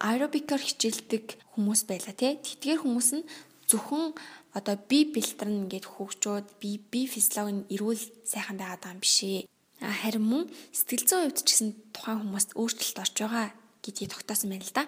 [0.00, 1.24] аэробикаар хичээлдэг
[1.56, 2.36] хүмүүс байла тий.
[2.36, 3.28] Тэдгээр хүмүүс нь
[3.70, 4.12] зөвхөн
[4.52, 9.48] одоо би бэлтрэн ингээд хөгжөөд би би физиологи нь эрүүл сайхан байгаад байгаа юм бишээ
[9.80, 13.46] харин мөн сэтгэл зүйн хувьд ч гэсэн тухайн хүмүүст өөрчлөлт орж байгаа
[13.84, 14.84] гэдгийг тогтоосон байна л да.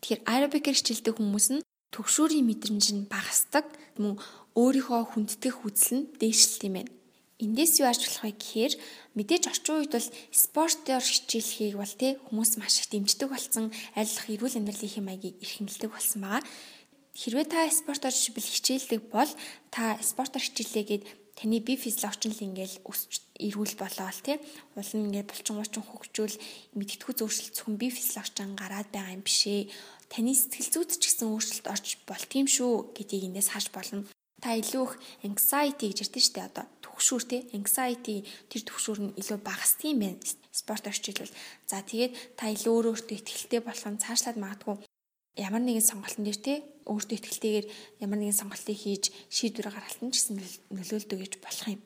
[0.00, 3.68] Тэгэхээр аэробикээр хичээлдэг хүмүүс нь төгшүүрийн мэдрэмж нь багасдаг
[4.00, 4.16] мөн
[4.56, 6.92] өөрийнхөө хүндэтгэх үзэл нь дээшлэлт юм байна.
[7.42, 8.74] Эндээс юу арч болох вэ гэхээр
[9.18, 14.58] мэдээж орчин үед бол спортоор хичээлхийг бол тий хүмүүс маш их дэмждэг болсон айлах эрүүл
[14.62, 16.46] амьдралын хэм маягийг эрхэмлдэг болсон байгаа.
[17.18, 19.32] Хэрвээ та спортоор хичээлдэг бол
[19.74, 21.02] та спортоор хичээлээгээд
[21.38, 26.36] таны бие физиологч нь л ингээл өсч эрүүл болоод тий нь ингээд булчин гучин хөгжүүл
[26.76, 29.70] мэдгэдэггүй зөөрчлөлт зөвхөн бие физиологчон гараад байгаа юм бишээ.
[30.12, 34.04] Таны сэтгэл зүйд ч гэсэн өөрчлөлт орж болт юм шүү гэдгийг эндээс харж болно.
[34.42, 39.38] Та илүү их anxiety гэж ярьдэн штэ одоо төгшүүр тий anxiety тэр төгшүүр нь илүү
[39.40, 40.20] багасдаг юм байна.
[40.52, 41.32] Спорт орчилвол
[41.64, 44.76] за тэгээд та илүү өөрөө өөртөө ихтэй болох нь цаашлаад магадгүй
[45.36, 47.66] ямар нэгэн сонголтын дээр те өөртөө ихтэйгээр
[48.04, 50.36] ямар нэгэн сонголтыг хийж шийдвэр гаргалтан ч гэсэн
[50.76, 51.80] нөлөөлдөг гэж болох юм.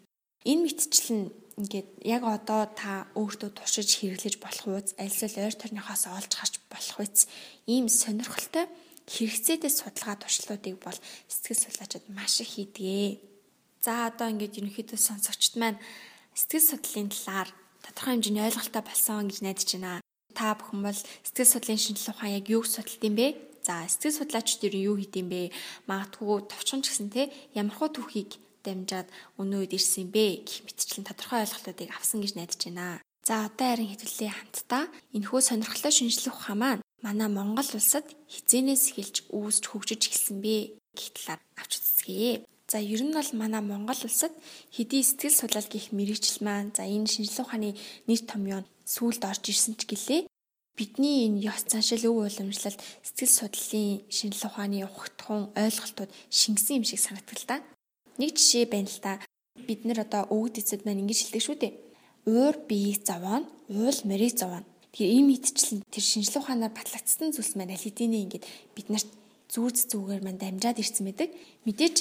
[0.47, 1.25] Энэ мэтчил нь
[1.57, 6.99] ингээд яг одоо та өөртөө туршиж хэрэглэж болох үз альсэл ойр тойрныхоос олж харж болох
[7.01, 7.31] үз
[7.71, 8.67] ийм сонирхолтой
[9.07, 10.99] хэрэгцээтэй судалгаа туршлагуудыг бол
[11.31, 13.23] сэтгэл судлаачид маш их хийдэг.
[13.81, 15.79] За одоо ингээд ерөнхийдөө сонсогчд маань
[16.35, 17.49] сэтгэл судлалын талаар
[17.87, 20.06] тодорхой хэмжээний ойлголттой болсон гэж найдаж байна
[20.37, 23.27] та бүхэн бол сэтгэл судлалын шинжилгээ ухаан яг юуг судалт юм бэ?
[23.65, 25.51] За сэтгэл судлаач дээр юу хийд юм бэ?
[25.89, 29.09] Магадгүй товчхон ч гэсэн те ямархуу түүхийг дамжаад
[29.41, 33.01] өнөө үед ирсэн бэ гэх мэтчлэн тодорхой ойлголтуудыг авсан гэж найдаж байна.
[33.27, 34.85] За одоо харин хэвлэлийн хамтдаа
[35.17, 41.09] энэхүү сонирхолтой шинжлэх ухаан маань манай Монгол улсад хизээнээс эхэлж үүсч хөгжиж эхэлсэн бэ гэх
[41.15, 42.47] талаар авч үзье.
[42.67, 44.35] За ер нь бол манай Монгол улсад
[44.75, 49.75] хэдий сэтгэл судлал гих мэрэгжил маань за энэ шинжлэх ухааны нэр томьёо сүүлд орж ирсэн
[49.75, 50.21] ч гэлээ
[50.77, 57.01] бидний энэ ёс заншил өв уламжлалт сэтгэл судлалын шинжлэх ухааны ухагтхан ойлголтууд шингэсэн юм шиг
[57.01, 57.57] санагдал та.
[58.21, 59.13] Нэг жишээ байна л да.
[59.57, 61.73] Бид нэр одоо өвөг эцэд маань ингэж хэлдэг шүү дээ.
[62.29, 64.69] Уур биеийг зовоон, уул морийг зовоон.
[64.93, 68.45] Тэгэхээр ийм мэдчлэн тэр шинжлэх ухаанаар батлагдсан зүйлс маань аль хэдийнэ ингээд
[68.77, 69.09] бид нарт
[69.49, 71.33] зүүц зүгээр маань дамжаад ирсэн мэдэг.
[71.65, 71.97] Мэдээж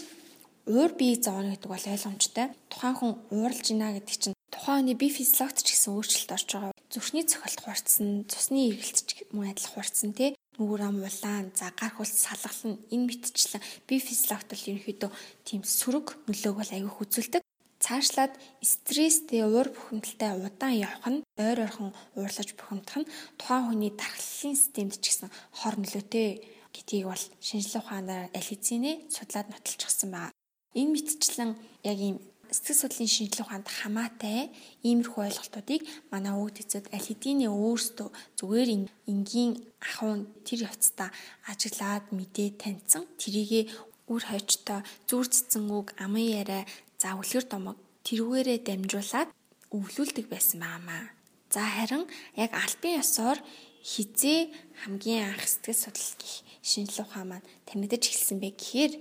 [0.67, 2.47] уур биеийг зовоно гэдэг бол ойлгомжтой.
[2.67, 4.34] Тухайн хүн ууралж байна гэдэг чинь
[4.65, 6.73] тухайн хүний бие физиологт ч гэсэн өөрчлөлт орж байгаа.
[6.89, 11.93] Зүрхний цохилт хурцсан, цусны эргэлт ч мөн адил хурцсан тий нүгэр ам улаан, за гар
[11.93, 15.11] хөлс салгална энэ мэтчлэн бие физиологт л ерөнхийдөө
[15.45, 17.41] тийм сөрөг нөлөөг бол аягүй хүзүүлдэг.
[17.77, 18.33] Цаашлаад
[18.65, 24.97] стресстэй уур бухимдалтай удаан явах нь ойр ойрхон уурлаж бухимдах нь тухайн хүний тархлын системд
[24.97, 25.29] ч гэсэн
[25.61, 26.41] хор нөлөөтэй
[26.73, 30.33] гэдгийг бол шинжлэх ухаанаар хэзээ судлаад нотолчихсан байна.
[30.73, 31.51] Энэ мэтчлэн
[31.85, 32.17] яг ийм
[32.55, 34.39] сэтгэл судлалын шинжилгээ ухаанд хамаатай
[34.87, 38.69] иймэрхүү ойлголтуудыг манай өвд эцэд аль хэдийн өөрсдөө зүгээр
[39.11, 39.51] энгийн
[39.83, 41.09] ахуйн тэр явцдаа
[41.51, 43.61] ажиглаад мэдээ таньсан тэрийгэ
[44.07, 46.63] үр хойчтой зүр цэцэн үг аман яриа
[47.01, 49.29] за үлгэр домог тэрүүгээрээ дамжуулаад
[49.75, 51.11] өвлүүлдэг байсан баамаа.
[51.51, 52.07] За харин
[52.39, 53.37] яг албан ёсоор
[53.83, 54.39] хизээ
[54.81, 58.93] хамгийн анх сэтгэл судлал гих шинжилгээ ухаан маань танигдаж эхэлсэн бэ гэхээр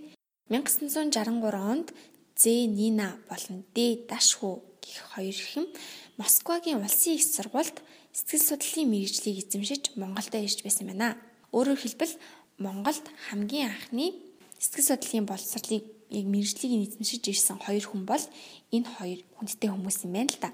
[0.52, 1.88] 1963 онд
[2.44, 5.64] Зэ Нина болон Д Дашхүү гэх хоёр ихэн
[6.20, 7.80] Москвагийн улсын их сургуульд
[8.12, 11.16] сэтгэл судлалын мэрэгжлийг эзэмшиж Монголд ирж байсан байна.
[11.56, 12.20] Өөрөөр хэлбэл
[12.60, 14.12] Монголд хамгийн анхны
[14.60, 18.24] сэтгэл судлалын боловсролыг яг мэрэгжлийг эзэмшиж ирсэн хоёр хүн бол
[18.76, 20.50] энэ хоёр хүндтэй хүмүүс юм байна л да.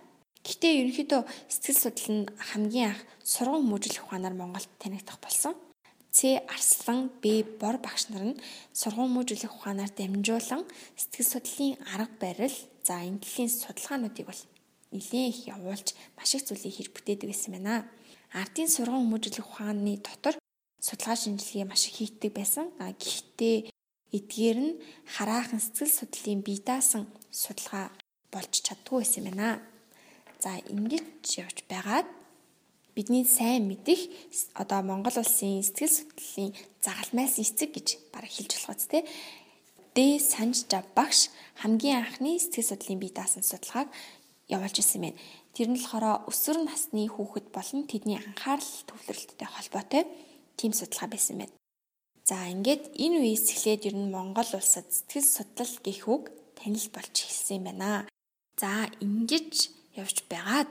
[0.46, 5.58] Гэхдээ ерөнхийдөө сэтгэл судлал нь хамгийн анх сургууль хүмүүжлэх ухаанаар Монголд танигдах болсон.
[6.10, 8.40] Ц Арслан Б бор багш нар нь
[8.74, 10.62] сургууль мужиглэх ухаанаар дамжуулан
[10.98, 14.42] сэтгэл судлалын арга барил за энэ төрлийн судалгаануудыг бол
[14.90, 17.86] нэлээд их явуулж маш их зүйлийг хэр бүтээдэг байсан байна.
[18.34, 20.34] Ардын сургууль мужиглэх ухааны дотор
[20.82, 22.66] судалгаа шинжилгээ маш их хийгдэг байсан.
[22.82, 23.70] А гэхдээ
[24.16, 24.78] эдгээр нь
[25.14, 27.86] хараахан сэтгэл судлалын бие даасан судалгаа
[28.34, 29.62] болж чаддгүй байсан байна.
[30.42, 32.06] За ингэж явж байгаад
[33.00, 34.12] бидний сайн мэдих
[34.52, 36.52] одоо Монгол улсын сэтгэл судлалын
[36.84, 39.08] загалмайлсан эцэг гэж бараг хэлж болох үст те.
[39.96, 41.32] Дэ Санжжа багш
[41.64, 43.88] хамгийн анхны сэтгэл судлалын бие даасан судалгааг
[44.52, 45.18] явуулж ирсэн байна.
[45.56, 50.04] Тэр нь болохоор өсвөр насны хүүхэд болон тэдний анхаарал төвлөрөлттэй холбоотой
[50.60, 51.56] тийм судалгаа байсан байна.
[52.28, 57.14] За ингээд энэ үеэс эхлээд ер нь Монгол улсад сэтгэл судлал гэх үг танил болж
[57.16, 58.04] эхэлсэн юм байна.
[58.60, 60.68] За ингэж явж байгаад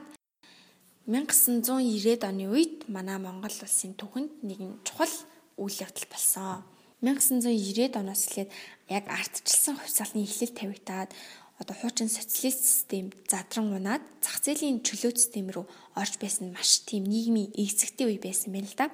[1.10, 5.10] 1990-ад оны үед манай Монгол улсын түүхэнд нэгэн чухал
[5.58, 6.62] үйл явдал болсон.
[7.02, 8.50] 1990-ад оноос эхлээд
[8.86, 11.10] яг ардчилсан хувьсгалын эхлэл тавигдаад
[11.58, 15.66] одоо хуучин социалист систем задран унаад зах зээлийн чөлөө систем рүү
[15.98, 18.86] орж байсан маш тийм нийгмийн эзэгтэй үе байсан байна л да.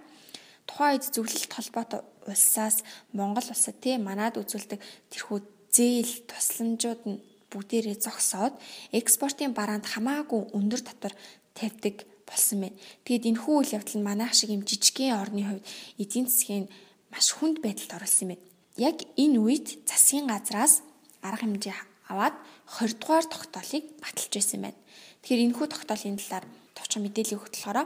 [0.64, 2.80] Тухайн үед зөвлөлт холбоотой улсаас
[3.12, 4.80] Монгол улсад те манад үзүүлдэг
[5.12, 7.20] тэрхүү зээл тусламжууд нь
[7.56, 8.54] бүгдээрээ зогсоод
[8.92, 11.14] экспортын бараанд хамаагүй өндөр татвар
[11.56, 12.76] тавьдаг болсон байна.
[13.08, 15.64] Тэгэд энэ хүү үйл явдал нь манайх шиг юм жижигхэн орны хувьд
[15.96, 16.68] эдийн засгийн
[17.08, 18.44] маш хүнд байдалд юм байна.
[18.76, 20.84] Яг энэ үед засгийн газраас
[21.24, 21.74] арга хэмжээ
[22.12, 22.36] аваад
[22.68, 24.78] 20 дугаар тогтоолыг баталж байсан байна.
[25.22, 26.44] Тэгэхээр энэ хүү тогтоолын талаар
[26.76, 27.78] товчхон мэдээлэл өгөх болохоор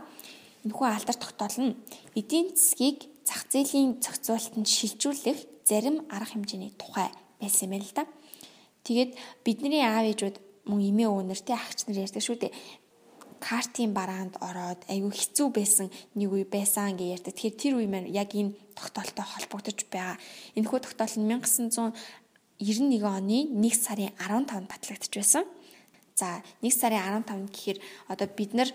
[0.67, 1.79] энэ хүү алдар тогтоол нь
[2.19, 7.09] эдийн засгийг зах зээлийн зохицуулалтанд шилжүүлэх зарим арга хэмжээний тухай
[7.41, 8.05] байсан юм байна л да.
[8.87, 9.11] Тэгээд
[9.45, 10.37] бидний аав ээжүүд
[10.69, 12.53] мөн эмээ өвнөртэй агч нар ярьдаг шүү дээ
[13.41, 17.33] картын бараанд ороод айгүй хэцүү байсан нэг үе байсан гэж ярьдаг.
[17.35, 20.21] Тэгэхээр тэр үе маань яг энэ тогтоолтой холбогдож байгаа.
[20.55, 21.29] Энэхүү тогтоол нь
[22.61, 25.45] 1991 оны 1 сарын 15-нд батлагдчих байсан.
[26.15, 27.79] За 1 сарын 15 гэхээр
[28.13, 28.69] одоо бид нар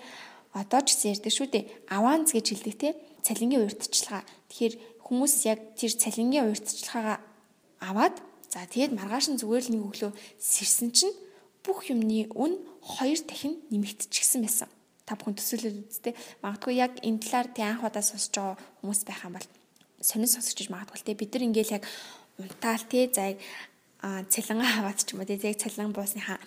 [0.52, 1.64] одоо ч гэсэн ярьдаг шүү дээ.
[1.94, 2.90] Аванц гэж хэлдэг те.
[3.22, 4.26] Цалингийн урьдчилгаа.
[4.50, 4.74] Тэгэхээр
[5.06, 7.22] хүмүүс яг тэр цалингийн урьдчилгаагаа
[7.86, 8.18] аваад
[8.56, 11.12] за тэгээд маргааш нь зүгээр л нэг өглөө сэрсэн чинь
[11.60, 14.72] бүх юмны үн хоёр дахин нэмэгдчихсэн байсан.
[15.04, 16.16] Та бүхэн төсөөлөд үзтээ.
[16.40, 19.48] Магадгүй яг энэ талаар тий анх удаа сонсож байгаа хүмүүс байх юм бол
[20.00, 21.84] сонин сонсогч магадгүй тий бид нар ингээл яг
[22.40, 23.36] унтаал тий зайг
[24.32, 26.40] цалингаа аваад ч юм уу тий яг цалин буусныхаа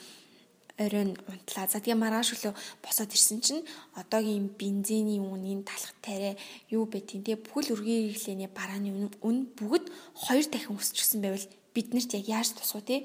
[0.78, 1.66] оройн унтлаа.
[1.66, 3.66] За тэгээ маргааш өглөө босоод ирсэн чинь
[3.98, 6.38] одоогийн бензиний үнийн талах тариа
[6.70, 11.46] юу бэ тийм тэгээ бүхэл үргийн хэрэглээний барааны үн бүгд хоёр дахин өсчихсэн байвал
[11.78, 12.96] биднэрт яг яаж вэ те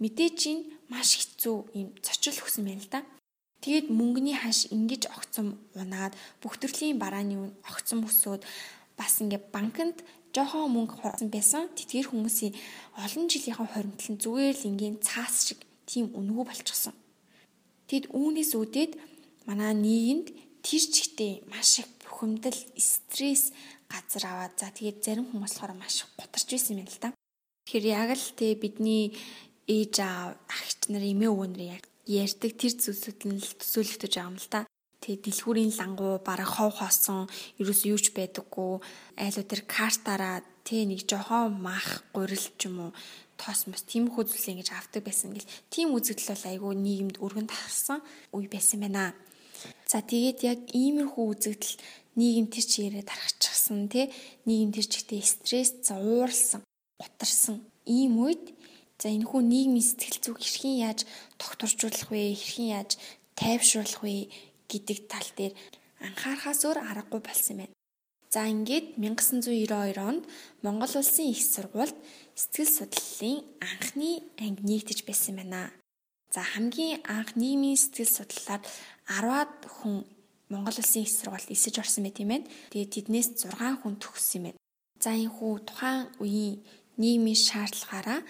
[0.00, 3.00] мэдээж энэ маш хэцүү юм цочрол хөсөн байна л да.
[3.62, 8.42] Тэгээд мөнгөний хаш ингэж огцом унаад бүх төрлийн барааны үн огцом өсөөд
[8.98, 12.52] бас ингээ банкнд жоохон мөнгө хурсан байсан тэтгэр хүмүүсийн
[13.04, 16.94] олон жилийнхаа хоримтлал нь зүгээр л ингийн цаас шиг тийм үнэгүй болчихсон.
[17.88, 18.92] Тэгэд үүнээс үүдээд
[19.48, 20.28] манай нийгэмд
[20.66, 23.54] тэр чигтээ маш их бухимдал, стресс
[23.88, 27.10] газар аваад за тэгээд зарим хүмүүс болохоор маш гутарч байсан юм байна л да.
[27.64, 29.16] Тэгэхээр яг л те бидний
[29.64, 34.28] ээж аав агч нар эмээ өвөө нар яг ярьдаг тэр зүйлсүүд нь л төсөөлөгдөж байгаа
[34.28, 34.60] юм л да.
[35.00, 37.24] Тэгээ дэлгүүрийн лангуу бараг хов хоосон
[37.56, 38.84] ерөөс юу ч байдаггүй
[39.16, 42.92] айлуу тэр картаараа тэ нэг жоохон мах гурил ч юм уу
[43.40, 48.04] тоос мос тиймэрхүү зүйлс ингэж авдаг байсан гэл тийм үзэгдэл бол айгүй нийгэмд өргөн тарсан
[48.36, 49.16] үе байсан байна.
[49.88, 51.80] За тэгээд яг иймэрхүү үзэгдэл
[52.20, 54.12] нийгэм тэр чигээрээ тархачихсан тий
[54.44, 56.60] нийгэм тэр чигтээ стресс за ууралсан
[57.00, 58.44] гутарсан ийм үед
[58.98, 61.00] За энэ хүн нийгмийн сэтгэл зүг хэрхэн яаж
[61.36, 62.32] докторжуулах вэ?
[62.38, 62.90] Хэрхэн яаж
[63.34, 64.30] тайвшруулах вэ
[64.70, 65.54] гэдэг тал дээр
[66.06, 67.74] анхаарахаас өөр аргагүй болсон байна.
[68.30, 70.24] За ингээд 1992 онд
[70.62, 71.98] Монгол улсын их сургуульд
[72.38, 75.74] сэтгэл судлалын анхны анги нэгдэж байсан байна.
[76.30, 78.62] За хамгийн анх нийгмийн сэтгэл судлалаар
[79.10, 80.06] 10-аад хүн
[80.50, 82.50] Монгол улсын их сургуульд эсэж орсон байт юм байна.
[82.70, 84.60] Тэгээд тэднээс 6 хүн төгссөн юм байна.
[85.02, 86.62] За энэ хүү тухайн үеийн
[87.00, 88.20] нийгмийн шаардлагаараа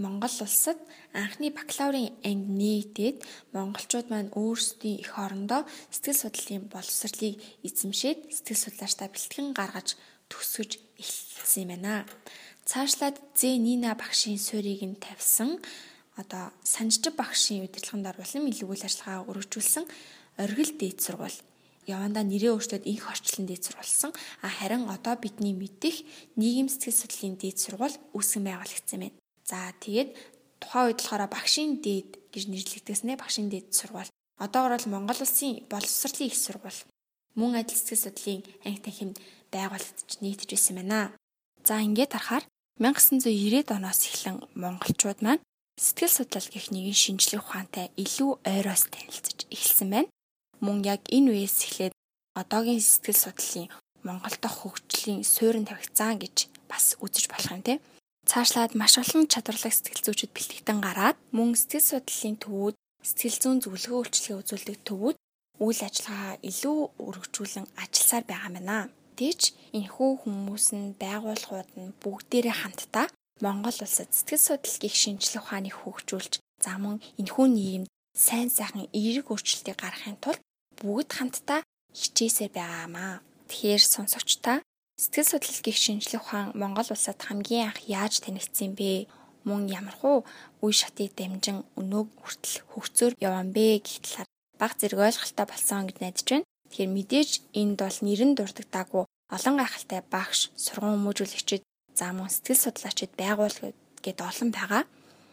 [0.00, 0.78] Монгол улсад
[1.12, 3.18] анхны бакалаврын анги нээгээд
[3.52, 9.88] монголчууд маань өөрсдийн эх орондоо сэтгэл судлалын боловсролыг эзэмшээд сэтгэл судлаачтай бэлтгэн гаргаж
[10.32, 12.08] төсөж эхэлсэн юм байна.
[12.64, 15.60] Цаашлаад Зэ Нина багшийн суурийг нь тавьсан
[16.16, 19.84] одоо санжчив багшийн удирдлаганд оруулан илүү үйл ажиллагаа өргөжүүлсэн
[20.40, 21.38] оргил дээд сургууль
[21.86, 24.12] явандаа нэрээ өөрчлөөд инх орчлон дээд сургуулсан.
[24.44, 26.04] А харин одоо бидний мэдих
[26.36, 29.16] нийгэм сэтгэл судлалын дээд сургууль үүсгэн байгуулагдсан байна.
[29.48, 30.10] За тэгээд
[30.60, 34.12] тухайн үед болохоор багшийн дээд гэж нэрлэгдсэн ээ багшийн дээд сургууль.
[34.36, 36.80] Одоогор бол Монгол улсын боловсролын их сургууль
[37.34, 39.16] мөн адил сэтгэл судлалын анги танхимд
[39.52, 41.12] байгуулагдаж нийтж байсан байна.
[41.64, 42.44] За ингээд харахаар
[42.80, 45.44] 1990-ад оноос эхлэн монголчууд маань
[45.76, 50.08] сэтгэл судлал гэх нэгэн шинжлэх ухаантай илүү ойроос танилцж эхэлсэн байна.
[50.64, 51.94] Мөн яг энэ үеэс эхлээд
[52.36, 53.68] одоогийн сэтгэл судлалын
[54.04, 56.36] Монгол дахь хөгжлийн суурин тавигдсан гэж
[56.68, 57.80] бас үзэж болох юм тийм.
[58.28, 62.76] Цаашлаад маш олон чадварлаг сэтгэл зүйчид бэлтгэгдэн гараад мөн сэтгэл судлалын төвүүд,
[63.08, 65.16] сэтгэл зүйн зөвлөгөө үйлчлэгээ үзүүлдэг төвүүд
[65.64, 68.78] үйл ажиллагаа илүү өргөжүүлэн ажилласаар байгаа мэнэ.
[69.16, 69.42] Тэгж
[69.76, 73.06] энэхүү хүмүүс нь байгууллагууд нь бүгдээрээ хамтдаа
[73.44, 76.32] Монгол улсад сэтгэл судлал гих шинжилгээ ухааныг хөгжүүлж
[76.64, 80.40] за мөн энэхүү нийгэмд сайн сайхан эерэг өөрчлөлтийг гаргахын тулд
[80.80, 81.60] бүгд хамтдаа
[81.94, 83.20] хичээсээр байгаамаа.
[83.48, 84.58] Тэгэхээр сонсогчдаа
[85.00, 89.08] Сэтгэл судлал гих шинжлэх ухаан Монгол улсад хамгийн анх яаж танигдсан бэ?
[89.48, 90.28] Мөн ямархуу
[90.60, 94.28] үе шатыг дамжин өнөөг хүртэл хөгцөөр явсан бэ гэх талаар
[94.60, 96.48] баг зэрэг ойлголттой болсон гэж найдаж байна.
[96.68, 101.64] Тэгэхээр мэдээж энд бол нэрэн дурддаггүй олон гайхалтай багш, сургууль хүмүүжүүлэгчид,
[101.96, 104.84] за мөн сэтгэл судлаачид байгууллагууд гээд олон байгаа.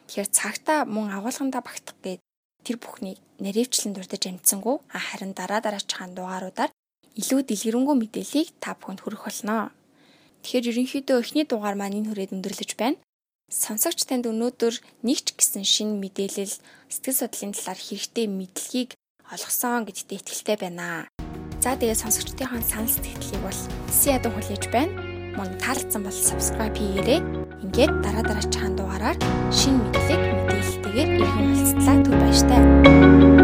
[0.08, 2.24] Тэгэхээр цагтаа мөн агуулгандаа багтах гээд
[2.68, 6.72] тэр бүхнийг наривчлан дурдж амжсангүй харин дараа дараачихан дугааруудаар
[7.16, 9.72] илүү дэлгэрэнгүй мэдээллийг та бүхэнд хүргэх болно.
[10.44, 13.00] Тэгэхээр ерөнхийдөө эхний дугаар маань энэ хүрээд өндөрлөж байна.
[13.48, 14.76] Сонсогч танд өнөөдөр
[15.08, 16.60] нэг ч гэсэн шинэ мэдээлэл
[16.92, 18.90] сэтгэл судлалын талаар хэрэгтэй мэдлэгийг
[19.32, 21.08] олгосон гэдэгт итгэлтэй байна.
[21.64, 23.62] За тэгээд сонсогчдын санал сэтгэлийг бол
[24.04, 24.92] ядуу хүлээж байна.
[25.40, 27.24] Мөн таалагдсан бол subscribe хийгээрэй.
[27.64, 29.18] Ингээд дараа дараагийн дугаараар
[29.56, 33.37] шинэ мэдлэг мэдээлэлтэйгээр иргэн уулзлаа түр баяртай.